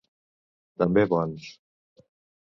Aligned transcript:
També 0.83 1.03
bons. 1.11 1.45